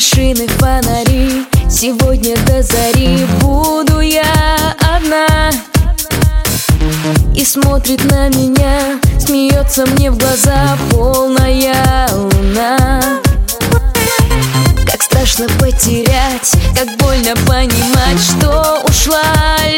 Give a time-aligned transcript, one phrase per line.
[0.00, 1.44] Машины, фонари.
[1.68, 5.50] Сегодня до зари Буду я одна.
[7.36, 13.02] И смотрит на меня Смеется мне в глаза Полная луна.
[14.90, 19.22] Как страшно потерять Как больно понимать Что ушла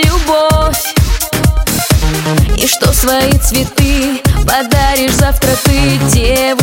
[0.04, 0.94] любовь.
[2.56, 6.61] И что свои цветы Подаришь завтра ты девушке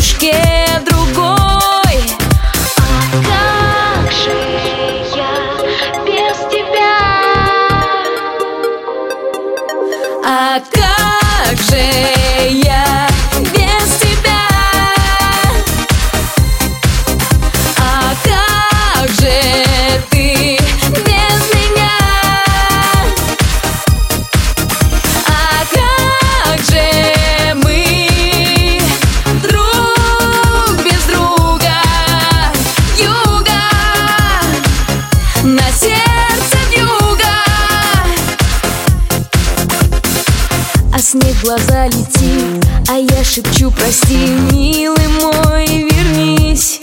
[41.10, 46.80] снег глаза летит, а я шепчу прости, милый мой, вернись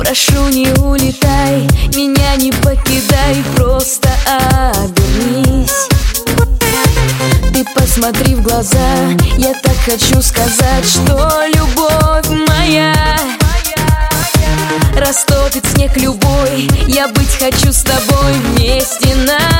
[0.00, 5.86] Прошу, не улетай, меня не покидай, просто обернись.
[7.52, 12.94] Ты посмотри в глаза, я так хочу сказать, что любовь моя.
[14.96, 19.55] Растопит снег любой, я быть хочу с тобой вместе навсегда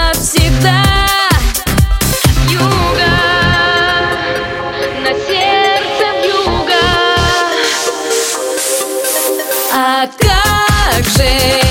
[10.96, 11.65] как же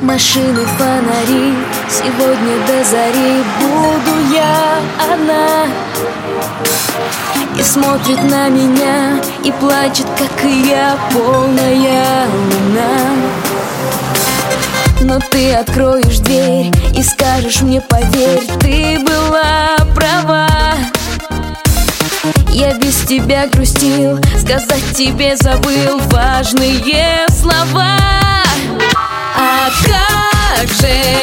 [0.00, 1.54] Машины, фонари
[1.90, 4.80] Сегодня до зари Буду я
[5.12, 5.66] одна.
[7.58, 13.10] И смотрит на меня И плачет, как и я Полная луна.
[15.02, 20.48] Но ты откроешь дверь и скажешь мне, поверь, ты была права
[22.48, 28.00] Я без тебя грустил, сказать тебе забыл важные слова
[29.36, 31.19] А как же